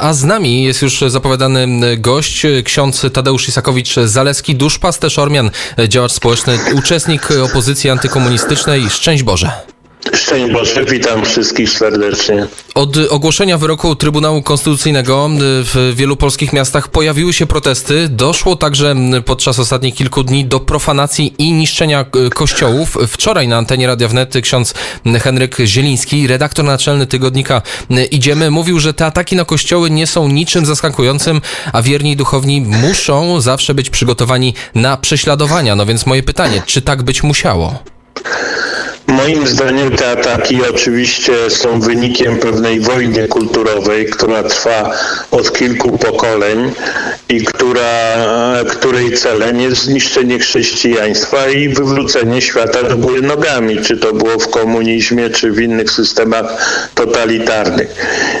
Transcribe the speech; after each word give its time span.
A 0.00 0.12
z 0.12 0.24
nami 0.24 0.62
jest 0.62 0.82
już 0.82 1.04
zapowiadany 1.06 1.96
gość, 1.96 2.46
ksiądz 2.64 3.06
Tadeusz 3.12 3.48
Isakowicz-Zaleski, 3.48 4.54
duszpasterz 4.54 5.18
Ormian, 5.18 5.50
działacz 5.88 6.12
społeczny, 6.12 6.58
uczestnik 6.74 7.28
opozycji 7.30 7.90
antykomunistycznej. 7.90 8.90
Szczęść 8.90 9.22
Boże. 9.22 9.52
Szczęść 10.14 10.52
Boże, 10.52 10.84
witam 10.84 11.24
wszystkich 11.24 11.70
serdecznie. 11.70 12.46
Od 12.74 12.96
ogłoszenia 13.10 13.58
wyroku 13.58 13.96
Trybunału 13.96 14.42
Konstytucyjnego 14.42 15.30
w 15.40 15.92
wielu 15.96 16.16
polskich 16.16 16.52
miastach 16.52 16.88
pojawiły 16.88 17.32
się 17.32 17.46
protesty. 17.46 18.08
Doszło 18.08 18.56
także 18.56 18.94
podczas 19.24 19.58
ostatnich 19.58 19.94
kilku 19.94 20.22
dni 20.22 20.44
do 20.44 20.60
profanacji 20.60 21.34
i 21.38 21.52
niszczenia 21.52 22.04
kościołów. 22.34 22.98
Wczoraj 23.08 23.48
na 23.48 23.56
antenie 23.56 23.86
Radia 23.86 24.08
Wnet 24.08 24.34
ksiądz 24.42 24.74
Henryk 25.20 25.56
Zieliński, 25.64 26.26
redaktor 26.26 26.64
naczelny 26.64 27.06
tygodnika 27.06 27.62
Idziemy, 28.10 28.50
mówił, 28.50 28.80
że 28.80 28.94
te 28.94 29.06
ataki 29.06 29.36
na 29.36 29.44
kościoły 29.44 29.90
nie 29.90 30.06
są 30.06 30.28
niczym 30.28 30.66
zaskakującym, 30.66 31.40
a 31.72 31.82
wierni 31.82 32.16
duchowni 32.16 32.60
muszą 32.60 33.40
zawsze 33.40 33.74
być 33.74 33.90
przygotowani 33.90 34.54
na 34.74 34.96
prześladowania. 34.96 35.76
No 35.76 35.86
więc 35.86 36.06
moje 36.06 36.22
pytanie, 36.22 36.62
czy 36.66 36.82
tak 36.82 37.02
być 37.02 37.22
musiało? 37.22 37.78
Moim 39.06 39.46
zdaniem 39.46 39.90
te 39.90 40.10
ataki 40.10 40.58
oczywiście 40.70 41.50
są 41.50 41.80
wynikiem 41.80 42.38
pewnej 42.38 42.80
wojny 42.80 43.28
kulturowej, 43.28 44.06
która 44.06 44.42
trwa 44.42 44.90
od 45.30 45.52
kilku 45.52 45.98
pokoleń 45.98 46.72
i 47.28 47.44
która, 47.44 48.16
której 48.70 49.12
celem 49.12 49.60
jest 49.60 49.82
zniszczenie 49.82 50.38
chrześcijaństwa 50.38 51.48
i 51.48 51.68
wywrócenie 51.68 52.42
świata 52.42 52.82
do 52.82 52.96
góry 52.96 53.22
nogami, 53.22 53.82
czy 53.82 53.96
to 53.96 54.12
było 54.12 54.38
w 54.38 54.50
komunizmie, 54.50 55.30
czy 55.30 55.52
w 55.52 55.60
innych 55.60 55.90
systemach 55.90 56.46
totalitarnych. 56.94 57.94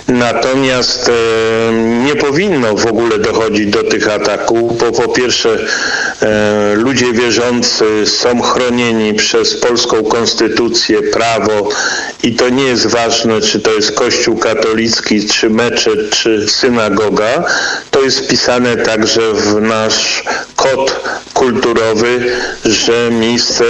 Natomiast 0.08 1.08
e, 1.08 1.72
nie 2.04 2.16
powinno 2.16 2.74
w 2.76 2.86
ogóle 2.86 3.18
dochodzić 3.18 3.66
do 3.66 3.84
tych 3.84 4.08
ataków, 4.08 4.78
bo 4.78 4.92
po 4.92 5.08
pierwsze 5.08 5.58
e, 6.22 6.74
ludzie 6.74 7.12
wierzący 7.12 8.06
są 8.06 8.42
chronieni 8.42 9.14
przez 9.14 9.56
polską 9.56 10.02
konstytucję, 10.04 10.49
prawo 11.12 11.68
i 12.22 12.34
to 12.34 12.48
nie 12.48 12.64
jest 12.64 12.86
ważne, 12.86 13.40
czy 13.40 13.60
to 13.60 13.72
jest 13.72 13.92
kościół 13.92 14.38
katolicki, 14.38 15.26
czy 15.26 15.50
meczet, 15.50 16.10
czy 16.10 16.48
synagoga. 16.48 17.44
To 17.90 18.02
jest 18.02 18.20
wpisane 18.20 18.76
także 18.76 19.32
w 19.32 19.60
nasz 19.60 20.24
kod 20.56 21.00
kulturowy, 21.34 22.36
że 22.64 23.10
miejsce 23.10 23.64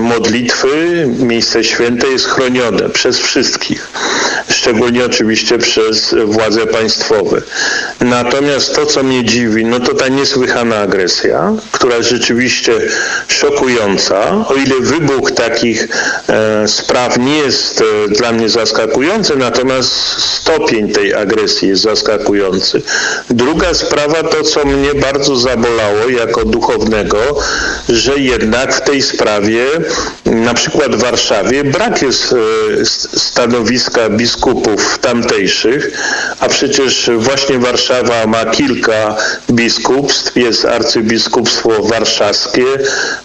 modlitwy, 0.00 1.06
miejsce 1.18 1.64
święte 1.64 2.06
jest 2.06 2.26
chronione 2.26 2.88
przez 2.88 3.18
wszystkich, 3.18 3.88
szczególnie 4.58 5.04
oczywiście 5.04 5.58
przez 5.58 6.14
władze 6.24 6.66
państwowe. 6.66 7.42
Natomiast 8.00 8.74
to, 8.74 8.86
co 8.86 9.02
mnie 9.02 9.24
dziwi, 9.24 9.64
no 9.64 9.80
to 9.80 9.94
ta 9.94 10.08
niesłychana 10.08 10.76
agresja, 10.76 11.52
która 11.72 11.96
jest 11.96 12.08
rzeczywiście 12.08 12.72
szokująca. 13.28 14.44
O 14.48 14.54
ile 14.54 14.80
wybuch 14.80 15.30
takich 15.32 15.88
e, 16.28 16.68
spraw 16.68 17.18
nie 17.18 17.38
jest 17.38 17.80
e, 17.80 18.08
dla 18.08 18.32
mnie 18.32 18.48
zaskakujący, 18.48 19.36
natomiast 19.36 19.92
stopień 20.18 20.92
tej 20.92 21.14
agresji 21.14 21.68
jest 21.68 21.82
zaskakujący. 21.82 22.82
Druga 23.30 23.74
sprawa 23.74 24.22
to, 24.22 24.42
co 24.42 24.64
mnie 24.64 24.94
bardzo 24.94 25.36
zabolało 25.36 26.08
jako 26.08 26.44
duchownego, 26.44 27.18
że 27.88 28.18
jednak 28.18 28.74
w 28.74 28.80
tej 28.80 29.02
sprawie, 29.02 29.66
na 30.24 30.54
przykład 30.54 30.96
w 30.96 31.00
Warszawie, 31.00 31.64
brak 31.64 32.02
jest 32.02 32.32
e, 32.32 32.36
stanowiska 33.18 34.08
biskupów 34.48 34.98
tamtejszych, 34.98 35.90
a 36.40 36.48
przecież 36.48 37.10
właśnie 37.16 37.58
Warszawa 37.58 38.26
ma 38.26 38.44
kilka 38.44 39.16
biskupstw. 39.50 40.36
Jest 40.36 40.64
arcybiskupstwo 40.64 41.82
warszawskie, 41.82 42.64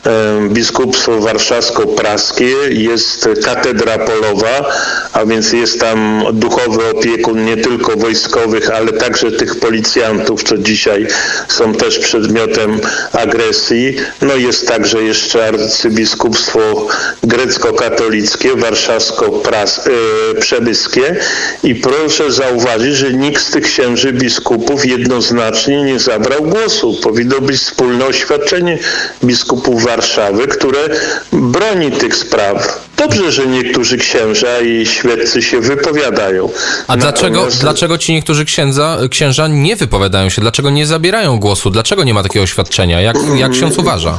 e, 0.05 0.49
biskupstwo 0.49 1.19
warszawsko-praskie, 1.19 2.56
jest 2.69 3.29
katedra 3.45 3.97
polowa, 3.97 4.72
a 5.13 5.25
więc 5.25 5.53
jest 5.53 5.79
tam 5.79 6.23
duchowy 6.33 6.89
opiekun 6.89 7.45
nie 7.45 7.57
tylko 7.57 7.97
wojskowych, 7.97 8.69
ale 8.69 8.94
także 8.94 9.31
tych 9.31 9.59
policjantów, 9.59 10.44
co 10.44 10.57
dzisiaj 10.57 11.07
są 11.47 11.73
też 11.73 12.00
przedmiotem 12.00 12.79
agresji. 13.12 13.95
No 14.22 14.35
jest 14.35 14.67
także 14.67 15.03
jeszcze 15.03 15.47
arcybiskupstwo 15.47 16.88
grecko-katolickie, 17.23 18.56
warszawsko-przemyskie 18.56 21.12
i 21.63 21.75
proszę 21.75 22.31
zauważyć, 22.31 22.96
że 22.96 23.13
nikt 23.13 23.44
z 23.44 23.51
tych 23.51 23.63
księży 23.63 24.13
biskupów 24.13 24.85
jednoznacznie 24.85 25.84
nie 25.84 26.00
zabrał 26.00 26.41
głosu. 26.44 26.97
Powinno 27.03 27.41
być 27.41 27.57
wspólne 27.57 28.06
oświadczenie 28.06 28.78
biskupów 29.24 29.84
Warszawy, 29.84 30.47
które 30.47 30.79
broni 31.31 31.91
tych 31.91 32.16
spraw. 32.16 32.84
Dobrze, 32.97 33.31
że 33.31 33.47
niektórzy 33.47 33.97
księża 33.97 34.62
i 34.62 34.85
świeccy 34.85 35.41
się 35.41 35.59
wypowiadają. 35.62 36.50
A 36.88 36.97
dlaczego, 36.97 37.35
Natomiast... 37.35 37.62
dlaczego 37.62 37.97
ci 37.97 38.13
niektórzy 38.13 38.45
księdza, 38.45 38.97
księża 39.12 39.47
nie 39.47 39.75
wypowiadają 39.75 40.30
się? 40.30 40.41
Dlaczego 40.41 40.69
nie 40.69 40.85
zabierają 40.85 41.40
głosu? 41.40 41.69
Dlaczego 41.69 42.03
nie 42.03 42.13
ma 42.13 42.24
takiego 42.24 42.44
oświadczenia? 42.44 43.01
Jak, 43.01 43.18
jak 43.35 43.51
ksiądz 43.51 43.78
uważa? 43.78 44.18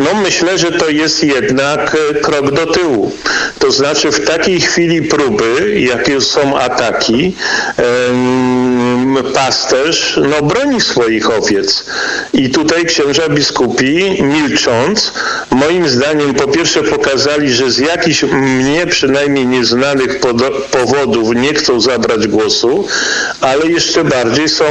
No 0.00 0.14
myślę, 0.14 0.58
że 0.58 0.72
to 0.72 0.88
jest 0.88 1.24
jednak 1.24 1.96
e, 2.10 2.14
krok 2.14 2.50
do 2.50 2.66
tyłu. 2.66 3.12
To 3.58 3.70
znaczy 3.70 4.10
w 4.12 4.24
takiej 4.26 4.60
chwili 4.60 5.02
próby, 5.02 5.80
jakie 5.80 6.20
są 6.20 6.58
ataki, 6.58 7.36
pasterz 9.46 10.20
no, 10.30 10.42
broni 10.42 10.80
swoich 10.80 11.30
owiec. 11.30 11.84
I 12.32 12.50
tutaj 12.50 12.84
księża 12.86 13.28
biskupi, 13.28 14.22
milcząc, 14.22 15.12
moim 15.50 15.88
zdaniem 15.88 16.34
po 16.34 16.48
pierwsze 16.48 16.82
pokazali, 16.82 17.52
że 17.52 17.70
z 17.70 17.78
jakichś 17.78 18.22
mnie 18.22 18.86
przynajmniej 18.86 19.46
nieznanych 19.46 20.20
powodów 20.70 21.34
nie 21.34 21.54
chcą 21.54 21.80
zabrać 21.80 22.28
głosu, 22.28 22.86
ale 23.40 23.66
jeszcze 23.66 24.04
bardziej 24.04 24.48
są 24.48 24.64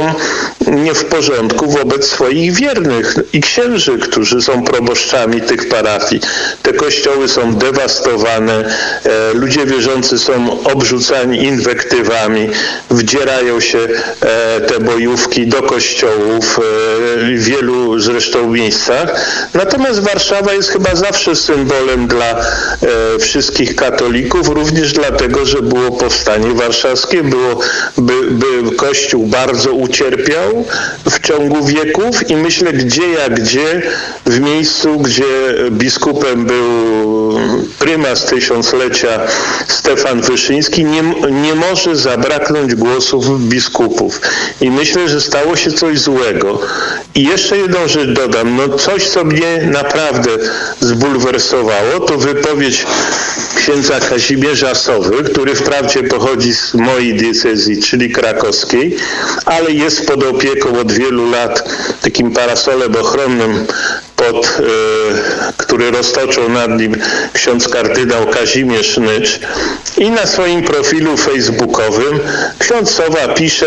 nie 0.66 0.94
w 0.94 1.04
porządku 1.04 1.70
wobec 1.70 2.08
swoich 2.08 2.52
wiernych 2.52 3.16
i 3.32 3.40
księży, 3.40 3.98
którzy 3.98 4.42
są 4.42 4.64
proboszczami 4.64 5.40
tych 5.40 5.68
parafii. 5.68 6.22
Te 6.62 6.72
kościoły 6.72 7.28
są 7.28 7.54
dewastowane, 7.54 8.64
e, 9.04 9.34
ludzie 9.34 9.66
wierzący 9.66 10.18
są 10.18 10.62
obrzucani 10.64 11.44
inwektywami, 11.44 12.48
wdzierają 12.90 13.60
się 13.60 13.78
e, 13.78 14.59
te 14.60 14.80
bojówki 14.80 15.46
do 15.46 15.62
kościołów 15.62 16.58
e, 16.58 16.62
w 17.36 17.44
wielu 17.44 18.00
zresztą 18.00 18.50
miejscach. 18.50 19.26
Natomiast 19.54 20.00
Warszawa 20.00 20.52
jest 20.52 20.70
chyba 20.70 20.94
zawsze 20.94 21.36
symbolem 21.36 22.06
dla 22.06 22.46
wszystkich 23.20 23.76
katolików, 23.76 24.48
również 24.48 24.92
dlatego, 24.92 25.46
że 25.46 25.62
było 25.62 25.90
powstanie 25.90 26.54
warszawskie, 26.54 27.22
było, 27.22 27.60
by, 27.98 28.12
by 28.30 28.76
Kościół 28.76 29.26
bardzo 29.26 29.72
ucierpiał, 29.72 30.64
w 31.10 31.20
ciągu 31.20 31.64
wieków 31.64 32.30
i 32.30 32.36
myślę, 32.36 32.72
gdzie 32.72 33.08
jak 33.08 33.40
gdzie, 33.40 33.82
w 34.26 34.40
miejscu, 34.40 34.98
gdzie 34.98 35.24
biskupem 35.70 36.46
był 36.46 37.38
prymas 37.78 38.24
tysiąclecia 38.24 39.20
Stefan 39.68 40.20
Wyszyński, 40.20 40.84
nie, 40.84 41.02
nie 41.42 41.54
może 41.54 41.96
zabraknąć 41.96 42.74
głosów 42.74 43.48
biskupów. 43.48 44.20
I 44.60 44.70
myślę, 44.70 45.08
że 45.08 45.20
stało 45.20 45.56
się 45.56 45.72
coś 45.72 45.98
złego. 45.98 46.60
I 47.14 47.24
jeszcze 47.24 47.56
jedną 47.56 47.88
rzecz 47.88 48.08
dodam. 48.08 48.56
No 48.56 48.78
coś, 48.78 49.08
co 49.08 49.24
mnie 49.24 49.68
naprawdę 49.72 50.30
zbulwersowało, 50.80 52.00
to 52.00 52.18
wypowiedź 52.18 52.86
księdza 53.56 54.00
Kazimierza 54.00 54.74
Sowy, 54.74 55.24
który 55.24 55.54
wprawdzie 55.54 56.02
pochodzi 56.02 56.54
z 56.54 56.74
mojej 56.74 57.14
diecezji, 57.14 57.82
czyli 57.82 58.10
krakowskiej, 58.10 58.96
ale 59.44 59.70
jest 59.70 60.06
pod 60.06 60.24
opieką 60.24 60.78
od 60.80 60.92
wielu 60.92 61.30
lat 61.30 61.68
takim 62.02 62.30
parasolem 62.30 62.96
ochronnym 62.96 63.66
pod, 64.20 64.46
y, 64.46 64.62
który 65.56 65.90
roztoczył 65.90 66.48
nad 66.48 66.70
nim 66.70 66.96
ksiądz 67.32 67.68
kardynał 67.68 68.26
Kazimierz 68.26 68.96
Nycz 68.96 69.40
i 69.98 70.10
na 70.10 70.26
swoim 70.26 70.62
profilu 70.62 71.16
facebookowym 71.16 72.20
ksiądz 72.58 72.90
Sowa 72.90 73.28
pisze 73.28 73.66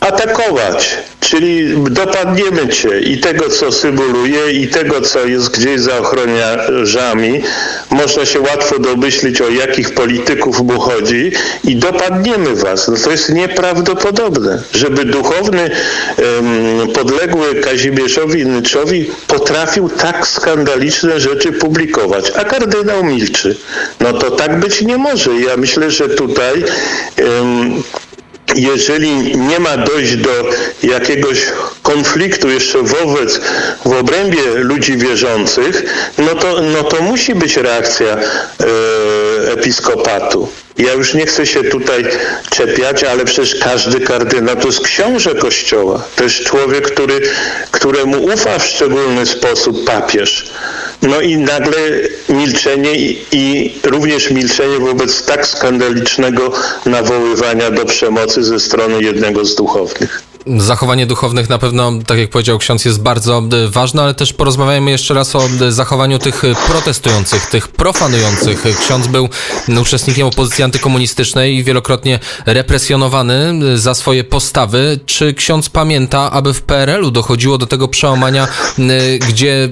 atakować, 0.00 0.98
czyli 1.28 1.74
dopadniemy 1.90 2.68
cię 2.68 3.00
i 3.00 3.18
tego, 3.18 3.48
co 3.48 3.72
symuluje 3.72 4.52
i 4.52 4.68
tego, 4.68 5.00
co 5.00 5.26
jest 5.26 5.58
gdzieś 5.58 5.80
za 5.80 5.98
ochroniarzami. 5.98 7.42
Można 7.90 8.26
się 8.26 8.40
łatwo 8.40 8.78
domyślić, 8.78 9.40
o 9.40 9.48
jakich 9.48 9.94
polityków 9.94 10.60
mu 10.60 10.80
chodzi 10.80 11.32
i 11.64 11.76
dopadniemy 11.76 12.54
was. 12.54 12.88
No 12.88 12.96
to 12.96 13.10
jest 13.10 13.30
nieprawdopodobne, 13.30 14.62
żeby 14.72 15.04
duchowny 15.04 15.70
um, 16.18 16.92
podległy 16.92 17.54
Kazimierzowi 17.54 18.46
Nyczowi 18.46 19.10
potrafił 19.26 19.88
tak 19.88 20.26
skandaliczne 20.26 21.20
rzeczy 21.20 21.52
publikować, 21.52 22.32
a 22.36 22.44
kardynał 22.44 23.04
milczy. 23.04 23.56
No 24.00 24.12
to 24.12 24.30
tak 24.30 24.60
być 24.60 24.82
nie 24.82 24.96
może. 24.96 25.30
Ja 25.30 25.56
myślę, 25.56 25.90
że 25.90 26.08
tutaj 26.08 26.64
um, 27.18 27.82
jeżeli 28.58 29.36
nie 29.36 29.58
ma 29.58 29.76
dojść 29.76 30.16
do 30.16 30.30
jakiegoś 30.82 31.46
konfliktu 31.82 32.50
jeszcze 32.50 32.82
wobec, 32.82 33.40
w 33.84 33.92
obrębie 33.92 34.42
ludzi 34.54 34.96
wierzących, 34.96 35.82
no 36.18 36.34
to, 36.34 36.62
no 36.62 36.82
to 36.82 37.02
musi 37.02 37.34
być 37.34 37.56
reakcja 37.56 38.06
e, 38.06 38.18
episkopatu. 39.50 40.48
Ja 40.78 40.92
już 40.92 41.14
nie 41.14 41.26
chcę 41.26 41.46
się 41.46 41.64
tutaj 41.64 42.04
czepiać, 42.50 43.04
ale 43.04 43.24
przecież 43.24 43.54
każdy 43.54 44.00
kardynał 44.00 44.56
to 44.56 44.66
jest 44.66 44.80
książę 44.80 45.34
Kościoła. 45.34 46.04
To 46.16 46.24
jest 46.24 46.44
człowiek, 46.44 46.92
który, 46.92 47.20
któremu 47.70 48.24
ufa 48.24 48.58
w 48.58 48.66
szczególny 48.66 49.26
sposób 49.26 49.84
papież. 49.84 50.50
No 51.02 51.20
i 51.20 51.36
nagle 51.36 51.78
milczenie 52.28 52.94
i, 52.94 53.18
i 53.32 53.74
również 53.84 54.30
milczenie 54.30 54.78
wobec 54.78 55.22
tak 55.22 55.46
skandalicznego 55.46 56.52
nawoływania 56.86 57.70
do 57.70 57.84
przemocy 57.84 58.44
ze 58.44 58.60
strony 58.60 59.02
jednego 59.02 59.44
z 59.44 59.54
duchownych. 59.54 60.27
Zachowanie 60.46 61.06
duchownych 61.06 61.48
na 61.48 61.58
pewno, 61.58 61.92
tak 62.06 62.18
jak 62.18 62.30
powiedział 62.30 62.58
ksiądz, 62.58 62.84
jest 62.84 63.02
bardzo 63.02 63.42
e, 63.52 63.68
ważne, 63.68 64.02
ale 64.02 64.14
też 64.14 64.32
porozmawiajmy 64.32 64.90
jeszcze 64.90 65.14
raz 65.14 65.36
o 65.36 65.48
e, 65.60 65.72
zachowaniu 65.72 66.18
tych 66.18 66.44
e, 66.44 66.54
protestujących, 66.66 67.46
tych 67.46 67.68
profanujących. 67.68 68.64
Ksiądz 68.80 69.06
był 69.06 69.28
uczestnikiem 69.80 70.26
opozycji 70.26 70.64
antykomunistycznej 70.64 71.56
i 71.56 71.64
wielokrotnie 71.64 72.18
represjonowany 72.46 73.54
za 73.78 73.94
swoje 73.94 74.24
postawy. 74.24 75.00
Czy 75.06 75.34
ksiądz 75.34 75.68
pamięta, 75.68 76.30
aby 76.30 76.54
w 76.54 76.62
PRL-u 76.62 77.10
dochodziło 77.10 77.58
do 77.58 77.66
tego 77.66 77.88
przełamania, 77.88 78.48
gdzie, 79.28 79.68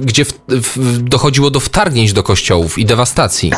gdzie 0.00 0.24
w, 0.24 0.32
w, 0.48 0.98
dochodziło 1.02 1.50
do 1.50 1.60
wtargnięć 1.60 2.12
do 2.12 2.22
kościołów 2.22 2.78
i 2.78 2.84
dewastacji? 2.84 3.52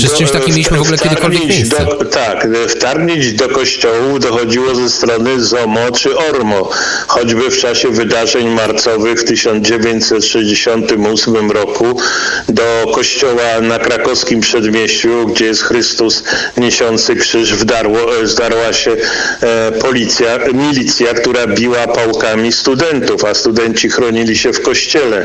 Czy 0.00 0.08
z 0.08 0.14
czymś 0.14 0.30
takim 0.30 0.54
mieliśmy 0.54 0.78
w 0.78 0.80
ogóle 0.80 0.98
kiedykolwiek 0.98 1.44
miejsce? 1.44 1.84
Do, 1.84 2.04
tak, 2.04 2.48
wtargnięć 2.68 3.32
do 3.32 3.48
kościołów 3.48 4.20
dochodziło 4.20 4.74
ze 4.74 4.90
strony 4.90 5.40
ZOMO 5.40 5.90
czy 5.90 6.18
ORMO, 6.18 6.70
choćby 7.06 7.50
w 7.50 7.58
czasie 7.58 7.88
wydarzeń 7.88 8.48
marcowych 8.48 9.20
w 9.20 9.24
1968 9.24 11.50
roku 11.50 12.00
do 12.48 12.92
kościoła 12.94 13.60
na 13.62 13.78
krakowskim 13.78 14.40
przedmieściu, 14.40 15.26
gdzie 15.26 15.44
jest 15.44 15.62
Chrystus 15.62 16.24
niesiący 16.56 17.16
krzyż, 17.16 17.54
wdarło, 17.54 17.98
zdarła 18.24 18.72
się 18.72 18.96
e, 19.40 19.72
policja, 19.72 20.38
milicja, 20.52 21.14
która 21.14 21.46
biła 21.46 21.86
pałkami 21.86 22.52
studentów, 22.52 23.24
a 23.24 23.34
studenci 23.34 23.90
chronili 23.90 24.36
się 24.36 24.52
w 24.52 24.62
kościele. 24.62 25.24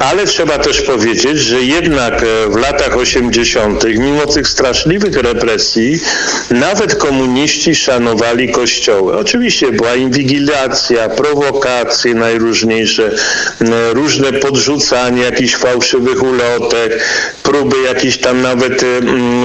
Ale 0.00 0.26
trzeba 0.26 0.58
też 0.58 0.82
powiedzieć, 0.82 1.38
że 1.38 1.62
jednak 1.62 2.22
e, 2.22 2.26
w 2.50 2.56
latach 2.56 2.96
80 2.96 3.09
80., 3.10 3.84
mimo 3.84 4.26
tych 4.26 4.48
straszliwych 4.48 5.16
represji, 5.16 6.00
nawet 6.50 6.94
komuniści 6.94 7.74
szanowali 7.74 8.52
kościoły. 8.52 9.18
Oczywiście 9.18 9.72
była 9.72 9.94
inwigilacja, 9.94 11.08
prowokacje 11.08 12.14
najróżniejsze, 12.14 13.10
różne 13.92 14.32
podrzucanie 14.32 15.22
jakichś 15.22 15.56
fałszywych 15.56 16.22
ulotek, 16.22 17.04
próby 17.50 17.76
jakichś 17.82 18.16
tam 18.16 18.42
nawet 18.42 18.84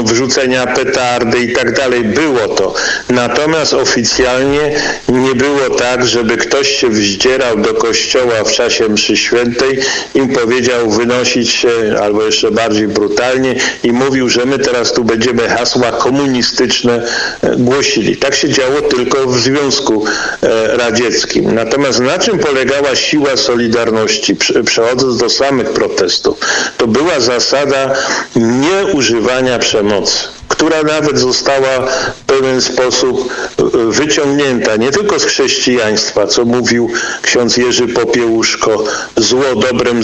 wrzucenia 0.03 0.67
petardy 0.67 1.39
i 1.39 1.53
tak 1.53 1.75
dalej. 1.77 2.03
Było 2.03 2.47
to. 2.47 2.73
Natomiast 3.09 3.73
oficjalnie 3.73 4.81
nie 5.09 5.35
było 5.35 5.69
tak, 5.77 6.05
żeby 6.05 6.37
ktoś 6.37 6.67
się 6.67 6.89
wzdzierał 6.89 7.57
do 7.57 7.73
kościoła 7.73 8.43
w 8.45 8.51
czasie 8.51 8.89
mszy 8.89 9.17
świętej 9.17 9.79
i 10.15 10.21
powiedział 10.27 10.89
wynosić 10.89 11.49
się, 11.49 11.69
albo 12.01 12.23
jeszcze 12.23 12.51
bardziej 12.51 12.87
brutalnie, 12.87 13.55
i 13.83 13.91
mówił, 13.91 14.29
że 14.29 14.45
my 14.45 14.59
teraz 14.59 14.93
tu 14.93 15.03
będziemy 15.03 15.49
hasła 15.49 15.91
komunistyczne 15.91 17.07
e, 17.41 17.55
głosili. 17.57 18.17
Tak 18.17 18.35
się 18.35 18.49
działo 18.49 18.81
tylko 18.81 19.27
w 19.27 19.39
Związku 19.39 20.05
e, 20.41 20.77
Radzieckim. 20.77 21.55
Natomiast 21.55 21.99
na 21.99 22.19
czym 22.19 22.39
polegała 22.39 22.95
siła 22.95 23.37
Solidarności, 23.37 24.35
przechodząc 24.65 25.17
do 25.17 25.29
samych 25.29 25.69
protestów, 25.69 26.39
to 26.77 26.87
była 26.87 27.19
zasada 27.19 27.94
nieużywania 28.36 29.59
przemocy 29.59 30.36
która 30.57 30.83
nawet 30.83 31.19
została 31.19 31.88
w 32.15 32.21
pewien 32.25 32.62
sposób 32.62 33.33
e, 33.59 33.63
wyciągnięta 33.92 34.75
nie 34.75 34.92
tylko 34.92 35.19
z 35.19 35.25
chrześcijaństwa, 35.25 36.27
co 36.27 36.45
mówił 36.45 36.92
ksiądz 37.21 37.57
Jerzy 37.57 37.88
Popiełuszko, 37.88 38.83
zło 39.15 39.56
dobrem 39.56 40.01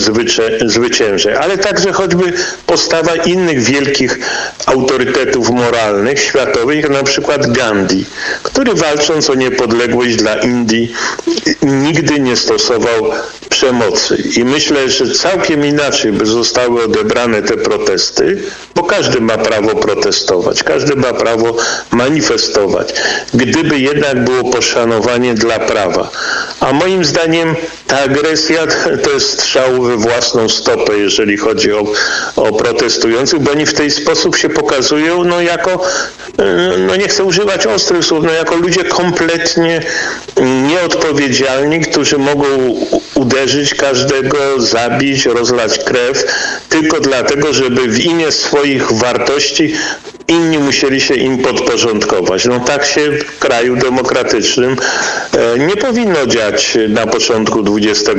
zwycięże, 0.66 1.40
ale 1.40 1.58
także 1.58 1.92
choćby 1.92 2.32
postawa 2.66 3.14
innych 3.14 3.62
wielkich 3.62 4.18
autorytetów 4.66 5.50
moralnych, 5.50 6.20
światowych, 6.20 6.90
na 6.90 7.02
przykład 7.02 7.52
Gandhi, 7.52 8.04
który 8.42 8.74
walcząc 8.74 9.30
o 9.30 9.34
niepodległość 9.34 10.16
dla 10.16 10.34
Indii 10.34 10.92
nigdy 11.62 12.20
nie 12.20 12.36
stosował 12.36 13.10
przemocy. 13.52 14.22
I 14.36 14.44
myślę, 14.44 14.90
że 14.90 15.14
całkiem 15.14 15.64
inaczej 15.64 16.12
by 16.12 16.26
zostały 16.26 16.84
odebrane 16.84 17.42
te 17.42 17.56
protesty, 17.56 18.42
bo 18.74 18.82
każdy 18.82 19.20
ma 19.20 19.38
prawo 19.38 19.74
protestować, 19.74 20.62
każdy 20.62 20.96
ma 20.96 21.12
prawo 21.12 21.56
manifestować, 21.90 22.94
gdyby 23.34 23.78
jednak 23.78 24.24
było 24.24 24.52
poszanowanie 24.52 25.34
dla 25.34 25.58
prawa. 25.58 26.10
A 26.60 26.72
moim 26.72 27.04
zdaniem 27.04 27.54
ta 27.92 28.00
agresja 28.00 28.66
to 29.02 29.10
jest 29.10 29.30
strzał 29.30 29.82
we 29.82 29.96
własną 29.96 30.48
stopę, 30.48 30.98
jeżeli 30.98 31.36
chodzi 31.36 31.72
o, 31.72 31.84
o 32.36 32.52
protestujących, 32.52 33.40
bo 33.40 33.50
oni 33.50 33.66
w 33.66 33.74
ten 33.74 33.90
sposób 33.90 34.36
się 34.36 34.48
pokazują 34.48 35.24
no, 35.24 35.40
jako, 35.40 35.84
no 36.86 36.96
nie 36.96 37.08
chcę 37.08 37.24
używać 37.24 37.66
ostrych 37.66 38.04
słów, 38.04 38.24
no, 38.24 38.32
jako 38.32 38.56
ludzie 38.56 38.84
kompletnie 38.84 39.82
nieodpowiedzialni, 40.68 41.80
którzy 41.80 42.18
mogą 42.18 42.46
uderzyć 43.14 43.74
każdego, 43.74 44.38
zabić, 44.58 45.26
rozlać 45.26 45.78
krew, 45.78 46.24
tylko 46.68 47.00
dlatego, 47.00 47.52
żeby 47.52 47.88
w 47.88 48.00
imię 48.00 48.32
swoich 48.32 48.92
wartości 48.92 49.74
inni 50.28 50.58
musieli 50.58 51.00
się 51.00 51.14
im 51.14 51.38
podporządkować. 51.38 52.44
No 52.44 52.60
tak 52.60 52.84
się 52.84 53.12
w 53.12 53.38
kraju 53.38 53.76
demokratycznym 53.76 54.76
e, 55.32 55.58
nie 55.58 55.76
powinno 55.76 56.26
dziać 56.26 56.78
na 56.88 57.06
początku 57.06 57.64
XXI 57.76 58.16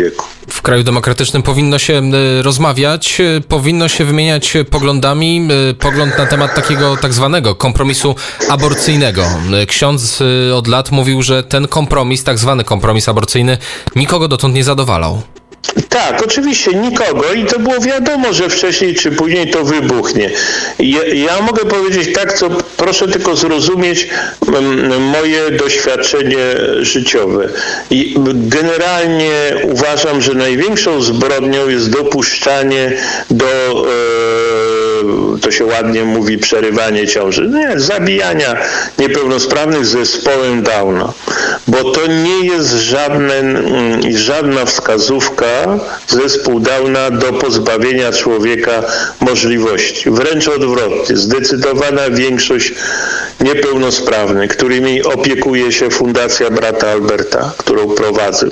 wieku. 0.00 0.24
W 0.48 0.62
kraju 0.62 0.82
demokratycznym 0.82 1.42
powinno 1.42 1.78
się 1.78 1.94
e, 1.94 2.42
rozmawiać, 2.42 3.20
e, 3.20 3.40
powinno 3.40 3.88
się 3.88 4.04
wymieniać 4.04 4.54
poglądami, 4.70 5.48
pogląd 5.80 6.18
na 6.18 6.26
temat 6.26 6.54
takiego 6.54 6.96
tak 6.96 7.12
zwanego 7.12 7.54
kompromisu 7.54 8.14
aborcyjnego. 8.48 9.24
Ksiądz 9.68 10.22
od 10.54 10.66
lat 10.66 10.90
mówił, 10.90 11.22
że 11.22 11.42
ten 11.42 11.68
kompromis, 11.68 12.24
tak 12.24 12.38
zwany 12.38 12.64
kompromis 12.64 13.08
aborcyjny, 13.08 13.58
nikogo 13.96 14.28
dotąd 14.28 14.54
nie 14.54 14.64
zadowalał. 14.64 15.22
Tak, 15.88 16.22
oczywiście 16.22 16.74
nikogo 16.74 17.32
i 17.32 17.44
to 17.44 17.58
było 17.58 17.80
wiadomo, 17.80 18.32
że 18.32 18.48
wcześniej 18.48 18.94
czy 18.94 19.10
później 19.10 19.50
to 19.50 19.64
wybuchnie. 19.64 20.30
Ja, 20.78 21.04
ja 21.04 21.40
mogę 21.40 21.64
powiedzieć 21.64 22.14
tak, 22.14 22.32
co 22.32 22.48
proszę 22.76 23.08
tylko 23.08 23.36
zrozumieć 23.36 24.08
moje 25.12 25.50
doświadczenie 25.50 26.38
życiowe. 26.80 27.48
I 27.90 28.14
generalnie 28.34 29.32
uważam, 29.62 30.22
że 30.22 30.34
największą 30.34 31.02
zbrodnią 31.02 31.68
jest 31.68 31.90
dopuszczanie 31.90 32.92
do 33.30 33.46
e, 33.46 34.75
to 35.42 35.50
się 35.50 35.64
ładnie 35.64 36.04
mówi 36.04 36.38
przerywanie 36.38 37.06
ciąży. 37.06 37.48
Nie, 37.48 37.80
zabijania 37.80 38.56
niepełnosprawnych 38.98 39.86
zespołem 39.86 40.62
Downa. 40.62 41.12
Bo 41.68 41.90
to 41.90 42.06
nie 42.06 42.46
jest 42.46 42.72
żadne, 42.72 43.34
mm, 43.34 44.18
żadna 44.18 44.64
wskazówka 44.64 45.78
zespół 46.08 46.60
Downa 46.60 47.10
do 47.10 47.32
pozbawienia 47.32 48.12
człowieka 48.12 48.82
możliwości. 49.20 50.10
Wręcz 50.10 50.48
odwrotnie. 50.48 51.16
Zdecydowana 51.16 52.10
większość 52.10 52.74
niepełnosprawnych, 53.40 54.50
którymi 54.50 55.02
opiekuje 55.02 55.72
się 55.72 55.90
Fundacja 55.90 56.50
Brata 56.50 56.90
Alberta, 56.90 57.52
którą 57.56 57.88
prowadzę, 57.88 58.46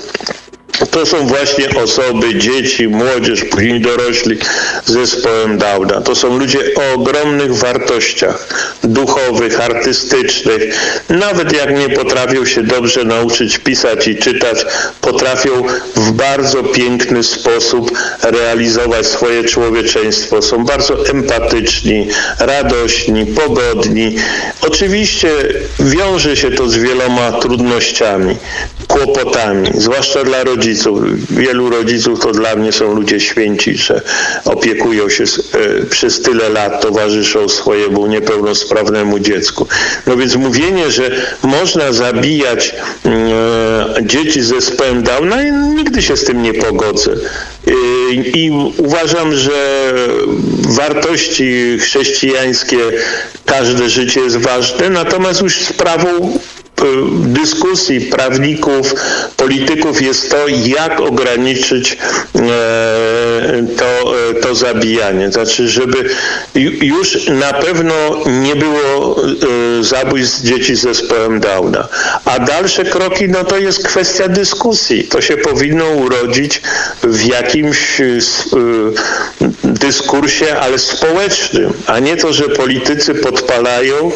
to 0.91 1.05
są 1.05 1.27
właśnie 1.27 1.69
osoby, 1.83 2.35
dzieci, 2.35 2.87
młodzież, 2.87 3.43
później 3.43 3.81
dorośli 3.81 4.37
z 4.85 4.91
zespołem 4.91 5.57
Downa. 5.57 6.01
To 6.01 6.15
są 6.15 6.37
ludzie 6.37 6.59
o 6.75 6.93
ogromnych 6.93 7.55
wartościach 7.55 8.47
duchowych, 8.83 9.61
artystycznych. 9.61 10.61
Nawet 11.09 11.53
jak 11.53 11.77
nie 11.77 11.89
potrafią 11.89 12.45
się 12.45 12.63
dobrze 12.63 13.03
nauczyć 13.03 13.57
pisać 13.57 14.07
i 14.07 14.15
czytać, 14.15 14.65
potrafią 15.01 15.63
w 15.95 16.11
bardzo 16.11 16.63
piękny 16.63 17.23
sposób 17.23 17.91
realizować 18.21 19.05
swoje 19.05 19.43
człowieczeństwo. 19.43 20.41
Są 20.41 20.65
bardzo 20.65 21.09
empatyczni, 21.09 22.07
radośni, 22.39 23.25
pogodni. 23.25 24.15
Oczywiście 24.61 25.29
wiąże 25.79 26.37
się 26.37 26.51
to 26.51 26.69
z 26.69 26.77
wieloma 26.77 27.31
trudnościami. 27.31 28.35
Kłopotami, 28.87 29.67
zwłaszcza 29.73 30.23
dla 30.23 30.43
rodziców. 30.43 30.99
Wielu 31.29 31.69
rodziców 31.69 32.19
to 32.19 32.31
dla 32.31 32.55
mnie 32.55 32.71
są 32.71 32.93
ludzie 32.93 33.19
święci, 33.19 33.77
że 33.77 34.01
opiekują 34.45 35.09
się 35.09 35.23
e, 35.23 35.85
przez 35.85 36.21
tyle 36.21 36.49
lat, 36.49 36.81
towarzyszą 36.81 37.49
swojemu 37.49 38.07
niepełnosprawnemu 38.07 39.19
dziecku. 39.19 39.67
No 40.07 40.17
więc 40.17 40.35
mówienie, 40.35 40.91
że 40.91 41.11
można 41.43 41.91
zabijać 41.91 42.75
e, 43.05 43.95
dzieci 44.01 44.41
z 44.41 44.47
zespołem 44.47 45.03
Downa, 45.03 45.43
nigdy 45.75 46.01
się 46.01 46.17
z 46.17 46.23
tym 46.23 46.41
nie 46.41 46.53
pogodzę. 46.53 47.11
E, 47.67 47.71
I 48.13 48.51
uważam, 48.77 49.35
że 49.35 49.93
wartości 50.67 51.77
chrześcijańskie, 51.79 52.77
każde 53.45 53.89
życie 53.89 54.19
jest 54.19 54.37
ważne, 54.37 54.89
natomiast 54.89 55.41
już 55.41 55.55
sprawą 55.55 56.39
dyskusji 57.13 58.01
prawników, 58.01 58.93
polityków 59.37 60.01
jest 60.01 60.31
to, 60.31 60.37
jak 60.47 61.01
ograniczyć 61.01 61.97
e, 62.35 62.37
to, 63.77 64.15
e, 64.29 64.33
to 64.33 64.55
zabijanie. 64.55 65.31
Znaczy, 65.31 65.69
żeby 65.69 66.09
już 66.81 67.27
na 67.27 67.53
pewno 67.53 67.93
nie 68.27 68.55
było 68.55 69.17
e, 69.79 69.83
zabójstw 69.83 70.41
dzieci 70.41 70.75
z 70.75 70.81
zespołem 70.81 71.39
Downa. 71.39 71.87
A 72.25 72.39
dalsze 72.39 72.85
kroki, 72.85 73.29
no 73.29 73.43
to 73.43 73.57
jest 73.57 73.87
kwestia 73.87 74.27
dyskusji. 74.27 75.03
To 75.03 75.21
się 75.21 75.37
powinno 75.37 75.85
urodzić 75.85 76.61
w 77.03 77.25
jakimś 77.25 78.01
dyskursie, 79.63 80.57
ale 80.59 80.79
społecznym, 80.79 81.73
a 81.87 81.99
nie 81.99 82.17
to, 82.17 82.33
że 82.33 82.43
politycy 82.43 83.15
podpalają, 83.15 84.11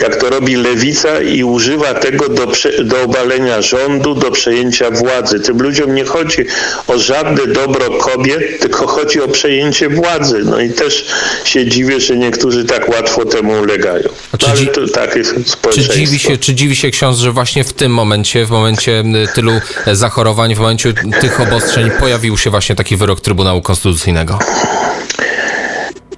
jak 0.00 0.16
to 0.16 0.30
robi 0.30 0.56
lewica 0.56 1.20
i 1.20 1.44
używa 1.44 1.94
tego 1.94 2.13
do, 2.18 2.46
do 2.84 3.02
obalenia 3.02 3.62
rządu, 3.62 4.14
do 4.14 4.30
przejęcia 4.30 4.90
władzy. 4.90 5.40
Tym 5.40 5.62
ludziom 5.62 5.94
nie 5.94 6.04
chodzi 6.04 6.44
o 6.88 6.98
żadne 6.98 7.46
dobro 7.46 7.90
kobiet, 7.90 8.60
tylko 8.60 8.86
chodzi 8.86 9.22
o 9.22 9.28
przejęcie 9.28 9.88
władzy. 9.88 10.42
No 10.44 10.60
i 10.60 10.70
też 10.70 11.06
się 11.44 11.66
dziwię, 11.66 12.00
że 12.00 12.16
niektórzy 12.16 12.64
tak 12.64 12.88
łatwo 12.88 13.24
temu 13.24 13.52
ulegają. 13.60 14.08
No, 14.42 14.48
ale 14.48 14.66
to 14.66 14.88
tak 14.88 15.18
społeczeństwo. 15.46 15.92
Czy 15.94 15.98
dziwi, 15.98 16.18
się, 16.18 16.36
czy 16.36 16.54
dziwi 16.54 16.76
się 16.76 16.90
ksiądz, 16.90 17.18
że 17.18 17.32
właśnie 17.32 17.64
w 17.64 17.72
tym 17.72 17.92
momencie, 17.92 18.46
w 18.46 18.50
momencie 18.50 19.04
tylu 19.34 19.52
zachorowań, 19.92 20.54
w 20.54 20.58
momencie 20.58 20.92
tych 21.20 21.40
obostrzeń 21.40 21.90
pojawił 22.00 22.38
się 22.38 22.50
właśnie 22.50 22.76
taki 22.76 22.96
wyrok 22.96 23.20
Trybunału 23.20 23.62
Konstytucyjnego? 23.62 24.38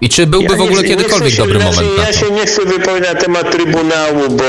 I 0.00 0.08
czy 0.08 0.26
byłby 0.26 0.52
ja 0.52 0.56
w 0.58 0.60
ogóle 0.60 0.82
nie, 0.82 0.88
kiedykolwiek 0.88 1.32
nie 1.32 1.38
dobry 1.38 1.58
moment 1.58 1.88
Ja 1.98 2.12
się 2.12 2.30
nie 2.30 2.46
chcę 2.46 2.64
wypowiedzieć 2.64 3.08
na 3.08 3.14
temat 3.14 3.50
Trybunału, 3.50 4.22
bo 4.30 4.44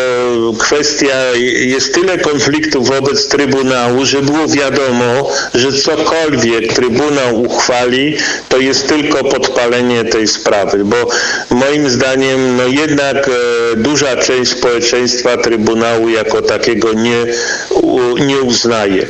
kwestia, 0.60 1.16
jest 1.60 1.94
tyle 1.94 2.18
konfliktów 2.18 2.88
wobec 2.88 3.27
Trybunału, 3.27 4.06
że 4.06 4.22
było 4.22 4.48
wiadomo, 4.48 5.30
że 5.54 5.74
cokolwiek 5.74 6.74
Trybunał 6.74 7.42
uchwali, 7.42 8.18
to 8.50 8.58
jest 8.58 8.88
tylko 8.88 9.24
podpalenie 9.24 10.06
tej 10.06 10.27
sprawy, 10.27 10.86
bo 10.86 10.96
moim 11.50 11.89
zdaniem 11.89 12.58
no 12.58 12.68
jednak 12.68 13.30
e, 13.30 13.75
duża 13.75 14.16
część 14.16 14.51
społeczeństwa 14.51 15.38
Trybunału 15.38 16.10
jako 16.10 16.42
takiego 16.42 16.94
nie, 16.94 17.25
nie 18.25 18.42
uznaje. 18.42 19.08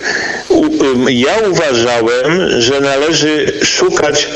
Ja 1.09 1.35
uważałem, 1.49 2.61
że 2.61 2.81
należy 2.81 3.53
szukać 3.63 4.27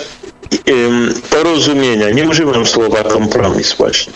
porozumienia. 1.30 2.10
Nie 2.10 2.30
używam 2.30 2.66
słowa 2.66 3.04
kompromis 3.04 3.74
właśnie 3.74 4.14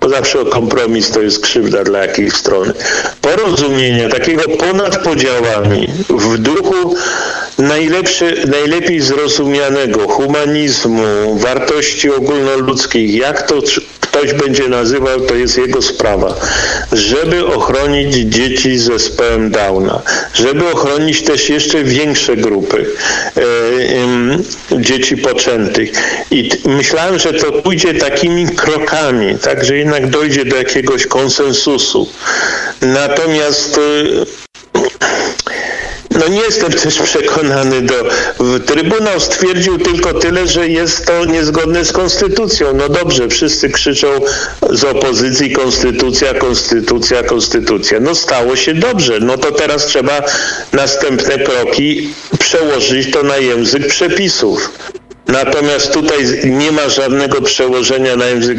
bo 0.00 0.08
zawsze 0.08 0.44
kompromis 0.44 1.10
to 1.10 1.22
jest 1.22 1.40
krzywda 1.40 1.84
dla 1.84 1.98
jakiejś 1.98 2.32
strony. 2.32 2.72
Porozumienia 3.20 4.08
takiego 4.08 4.42
ponad 4.42 4.98
podziałami 5.02 5.88
w 6.08 6.38
duchu 6.38 6.94
najlepszy, 7.58 8.44
najlepiej 8.46 9.00
zrozumianego 9.00 10.08
humanizmu, 10.08 11.38
wartości 11.38 12.10
ogólnoludzkich, 12.10 13.14
jak 13.14 13.42
to 13.42 13.62
ktoś 14.22 14.34
będzie 14.34 14.68
nazywał, 14.68 15.20
to 15.20 15.34
jest 15.34 15.58
jego 15.58 15.82
sprawa. 15.82 16.34
Żeby 16.92 17.46
ochronić 17.46 18.14
dzieci 18.14 18.78
z 18.78 18.84
zespołem 18.84 19.50
Downa, 19.50 20.02
żeby 20.34 20.70
ochronić 20.70 21.22
też 21.22 21.48
jeszcze 21.48 21.84
większe 21.84 22.36
grupy 22.36 22.86
e, 23.36 24.80
dzieci 24.80 25.16
poczętych. 25.16 25.92
I 26.30 26.50
myślałem, 26.64 27.18
że 27.18 27.32
to 27.32 27.52
pójdzie 27.52 27.94
takimi 27.94 28.46
krokami, 28.46 29.38
tak, 29.38 29.64
że 29.64 29.76
jednak 29.76 30.10
dojdzie 30.10 30.44
do 30.44 30.56
jakiegoś 30.56 31.06
konsensusu. 31.06 32.08
Natomiast 32.80 33.78
e, 33.78 34.51
no 36.22 36.28
nie 36.28 36.40
jestem 36.40 36.72
też 36.72 36.98
przekonany 36.98 37.82
do... 37.82 37.94
Trybunał 38.66 39.20
stwierdził 39.20 39.78
tylko 39.78 40.14
tyle, 40.14 40.48
że 40.48 40.68
jest 40.68 41.06
to 41.06 41.24
niezgodne 41.24 41.84
z 41.84 41.92
konstytucją. 41.92 42.74
No 42.74 42.88
dobrze, 42.88 43.28
wszyscy 43.28 43.70
krzyczą 43.70 44.06
z 44.70 44.84
opozycji 44.84 45.52
konstytucja, 45.52 46.34
konstytucja, 46.34 47.22
konstytucja. 47.22 48.00
No 48.00 48.14
stało 48.14 48.56
się 48.56 48.74
dobrze. 48.74 49.20
No 49.20 49.38
to 49.38 49.52
teraz 49.52 49.86
trzeba 49.86 50.22
następne 50.72 51.38
kroki 51.38 52.14
przełożyć 52.38 53.12
to 53.12 53.22
na 53.22 53.36
język 53.36 53.86
przepisów. 53.86 54.70
Natomiast 55.32 55.92
tutaj 55.92 56.18
nie 56.44 56.72
ma 56.72 56.88
żadnego 56.88 57.42
przełożenia 57.42 58.16
na 58.16 58.26
język 58.26 58.58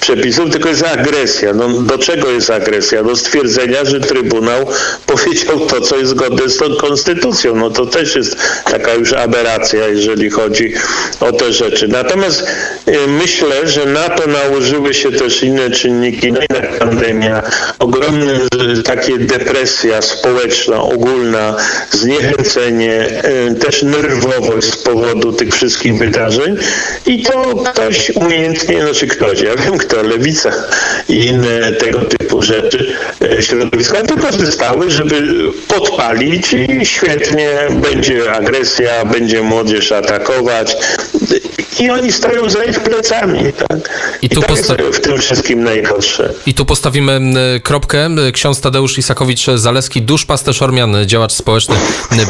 przepisów, 0.00 0.50
tylko 0.50 0.68
jest 0.68 0.84
agresja. 0.84 1.52
No, 1.52 1.68
do 1.68 1.98
czego 1.98 2.30
jest 2.30 2.50
agresja? 2.50 3.02
Do 3.02 3.16
stwierdzenia, 3.16 3.84
że 3.84 4.00
Trybunał 4.00 4.66
powiedział 5.12 5.60
to, 5.60 5.80
co 5.80 5.96
jest 5.96 6.10
zgodne 6.10 6.48
z 6.48 6.56
tą 6.56 6.74
konstytucją. 6.76 7.56
No 7.56 7.70
to 7.70 7.86
też 7.86 8.16
jest 8.16 8.36
taka 8.64 8.94
już 8.94 9.12
aberracja, 9.12 9.88
jeżeli 9.88 10.30
chodzi 10.30 10.72
o 11.20 11.32
te 11.32 11.52
rzeczy. 11.52 11.88
Natomiast 11.88 12.46
y, 12.88 12.98
myślę, 13.08 13.68
że 13.68 13.86
na 13.86 14.08
to 14.08 14.26
nałożyły 14.26 14.94
się 14.94 15.12
też 15.12 15.42
inne 15.42 15.70
czynniki, 15.70 16.32
no 16.32 16.40
inna 16.50 16.78
pandemia, 16.78 17.42
ogromne 17.78 18.32
y, 18.78 18.82
takie 18.82 19.18
depresja 19.18 20.02
społeczna, 20.02 20.82
ogólna, 20.82 21.56
zniechęcenie, 21.90 23.22
y, 23.50 23.54
też 23.54 23.82
nerwowość 23.82 24.72
z 24.72 24.76
powodu 24.76 25.32
tych 25.32 25.54
wszystkich 25.54 25.98
wydarzeń 25.98 26.13
i 27.06 27.22
to 27.22 27.56
ktoś 27.56 28.10
umiejętnie, 28.10 28.82
znaczy 28.82 29.06
ktoś, 29.06 29.40
ja 29.40 29.56
wiem 29.56 29.78
kto, 29.78 30.02
lewica 30.02 30.50
i 31.08 31.26
inne 31.26 31.72
tego 31.72 32.00
typu 32.00 32.42
rzeczy, 32.42 32.96
e, 33.38 33.42
środowiska 33.42 34.02
to 34.02 34.16
korzystały, 34.16 34.90
żeby 34.90 35.22
podpalić 35.68 36.52
i 36.52 36.86
świetnie 36.86 37.50
będzie 37.70 38.32
agresja, 38.32 39.04
będzie 39.04 39.42
młodzież 39.42 39.92
atakować 39.92 40.76
i 41.80 41.90
oni 41.90 42.12
stoją 42.12 42.50
za 42.50 42.64
ich 42.64 42.80
plecami. 42.80 43.52
Tak? 43.68 43.78
I, 44.22 44.28
tu 44.28 44.40
I 44.40 44.42
to 44.42 44.48
posta- 44.48 44.82
jest 44.84 44.98
w 44.98 45.00
tym 45.00 45.18
wszystkim 45.18 45.64
najgorsze. 45.64 46.32
I 46.46 46.54
tu 46.54 46.64
postawimy 46.64 47.20
kropkę. 47.62 48.08
Ksiądz 48.32 48.60
Tadeusz 48.60 48.98
Isakowicz-Zaleski, 48.98 50.02
duszpasterz 50.02 50.62
Ormian, 50.62 50.96
działacz 51.06 51.32
społeczny, 51.32 51.76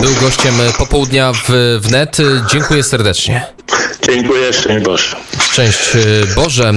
był 0.00 0.10
gościem 0.20 0.54
popołudnia 0.78 1.32
w, 1.32 1.78
w 1.80 1.90
net. 1.90 2.16
Dziękuję 2.50 2.82
serdecznie. 2.82 3.46
Dziękuję, 4.08 4.52
szczęść 4.52 4.84
Boże. 4.84 5.16
Szczęść 5.40 5.78
Boże. 6.36 6.72